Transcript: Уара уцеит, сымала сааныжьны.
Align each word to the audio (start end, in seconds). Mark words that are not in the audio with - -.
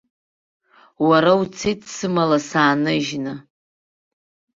Уара 1.07 1.31
уцеит, 1.41 1.81
сымала 1.95 2.39
сааныжьны. 2.49 3.33